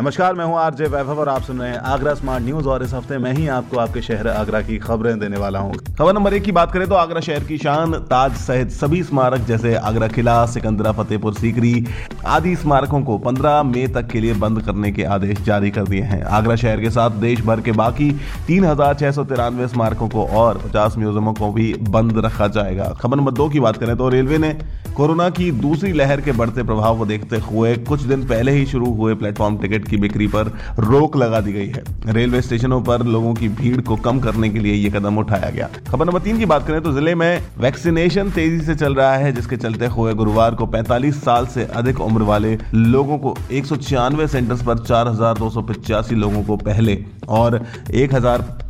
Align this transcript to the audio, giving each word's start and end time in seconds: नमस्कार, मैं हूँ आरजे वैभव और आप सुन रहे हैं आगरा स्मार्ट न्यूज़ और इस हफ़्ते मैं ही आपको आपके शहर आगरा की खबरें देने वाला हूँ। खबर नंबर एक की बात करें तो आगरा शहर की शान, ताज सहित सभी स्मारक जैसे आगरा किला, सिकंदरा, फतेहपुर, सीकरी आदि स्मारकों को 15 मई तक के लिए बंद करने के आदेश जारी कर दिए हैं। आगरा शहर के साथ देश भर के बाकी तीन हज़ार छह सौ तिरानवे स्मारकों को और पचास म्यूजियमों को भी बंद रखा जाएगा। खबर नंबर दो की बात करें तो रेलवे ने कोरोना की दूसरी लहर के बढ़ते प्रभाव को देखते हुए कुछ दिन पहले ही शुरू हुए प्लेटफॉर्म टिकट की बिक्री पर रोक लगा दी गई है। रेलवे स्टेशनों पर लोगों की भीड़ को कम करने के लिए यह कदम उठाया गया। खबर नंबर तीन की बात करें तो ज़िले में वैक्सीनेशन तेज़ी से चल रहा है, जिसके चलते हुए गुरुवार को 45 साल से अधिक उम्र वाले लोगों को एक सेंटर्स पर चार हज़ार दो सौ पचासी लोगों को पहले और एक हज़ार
नमस्कार, 0.00 0.34
मैं 0.34 0.44
हूँ 0.44 0.56
आरजे 0.58 0.84
वैभव 0.84 1.18
और 1.20 1.28
आप 1.28 1.42
सुन 1.42 1.58
रहे 1.60 1.70
हैं 1.70 1.78
आगरा 1.78 2.12
स्मार्ट 2.14 2.44
न्यूज़ 2.44 2.66
और 2.66 2.82
इस 2.82 2.92
हफ़्ते 2.94 3.16
मैं 3.18 3.32
ही 3.32 3.46
आपको 3.54 3.78
आपके 3.78 4.02
शहर 4.02 4.28
आगरा 4.28 4.60
की 4.62 4.78
खबरें 4.78 5.18
देने 5.20 5.38
वाला 5.38 5.58
हूँ। 5.58 5.72
खबर 5.98 6.14
नंबर 6.14 6.34
एक 6.34 6.42
की 6.42 6.52
बात 6.52 6.72
करें 6.72 6.86
तो 6.88 6.94
आगरा 6.94 7.20
शहर 7.20 7.44
की 7.44 7.58
शान, 7.58 7.92
ताज 7.92 8.36
सहित 8.36 8.70
सभी 8.70 9.02
स्मारक 9.02 9.40
जैसे 9.46 9.74
आगरा 9.74 10.08
किला, 10.08 10.44
सिकंदरा, 10.46 10.92
फतेहपुर, 10.92 11.34
सीकरी 11.34 11.84
आदि 12.26 12.54
स्मारकों 12.56 13.02
को 13.02 13.18
15 13.20 13.62
मई 13.64 13.86
तक 13.88 14.08
के 14.08 14.20
लिए 14.20 14.34
बंद 14.36 14.62
करने 14.62 14.92
के 14.92 15.04
आदेश 15.10 15.42
जारी 15.42 15.70
कर 15.70 15.84
दिए 15.84 16.02
हैं। 16.02 16.22
आगरा 16.22 16.56
शहर 16.56 16.80
के 16.80 16.90
साथ 16.90 17.20
देश 17.20 17.40
भर 17.42 17.60
के 17.60 17.72
बाकी 17.74 18.10
तीन 18.46 18.64
हज़ार 18.64 18.94
छह 18.94 19.10
सौ 19.10 19.24
तिरानवे 19.26 19.68
स्मारकों 19.68 20.08
को 20.08 20.26
और 20.36 20.62
पचास 20.66 20.98
म्यूजियमों 20.98 21.34
को 21.34 21.52
भी 21.52 21.72
बंद 21.90 22.24
रखा 22.24 22.48
जाएगा। 22.48 22.92
खबर 23.00 23.16
नंबर 23.16 23.32
दो 23.32 23.48
की 23.48 23.60
बात 23.60 23.76
करें 23.76 23.96
तो 23.96 24.08
रेलवे 24.08 24.38
ने 24.38 24.58
कोरोना 24.96 25.28
की 25.30 25.50
दूसरी 25.60 25.92
लहर 25.92 26.20
के 26.20 26.32
बढ़ते 26.32 26.62
प्रभाव 26.62 26.98
को 26.98 27.04
देखते 27.06 27.36
हुए 27.42 27.76
कुछ 27.84 28.00
दिन 28.02 28.26
पहले 28.28 28.52
ही 28.52 28.64
शुरू 28.66 28.92
हुए 28.94 29.14
प्लेटफॉर्म 29.14 29.56
टिकट 29.58 29.88
की 29.90 29.96
बिक्री 29.98 30.26
पर 30.28 30.52
रोक 30.80 31.16
लगा 31.16 31.40
दी 31.40 31.52
गई 31.52 31.66
है। 31.68 31.82
रेलवे 32.08 32.42
स्टेशनों 32.42 32.80
पर 32.82 33.02
लोगों 33.06 33.34
की 33.34 33.48
भीड़ 33.50 33.80
को 33.82 33.96
कम 33.98 34.20
करने 34.20 34.48
के 34.50 34.58
लिए 34.58 34.74
यह 34.74 34.98
कदम 34.98 35.18
उठाया 35.18 35.50
गया। 35.50 35.68
खबर 35.88 36.06
नंबर 36.06 36.20
तीन 36.20 36.38
की 36.38 36.46
बात 36.46 36.66
करें 36.66 36.80
तो 36.80 36.92
ज़िले 36.92 37.14
में 37.14 37.42
वैक्सीनेशन 37.58 38.30
तेज़ी 38.30 38.60
से 38.60 38.74
चल 38.76 38.94
रहा 38.94 39.16
है, 39.16 39.32
जिसके 39.32 39.56
चलते 39.58 39.86
हुए 39.88 40.14
गुरुवार 40.14 40.54
को 40.54 40.66
45 40.68 41.22
साल 41.24 41.46
से 41.48 41.64
अधिक 41.74 42.00
उम्र 42.00 42.22
वाले 42.24 42.56
लोगों 42.74 43.18
को 43.18 43.36
एक 43.52 43.66
सेंटर्स 43.66 44.62
पर 44.62 44.78
चार 44.80 45.08
हज़ार 45.08 45.38
दो 45.38 45.50
सौ 45.50 45.62
पचासी 45.64 46.14
लोगों 46.16 46.42
को 46.44 46.56
पहले 46.58 47.04
और 47.30 47.64
एक 47.92 48.14
हज़ार 48.14 48.69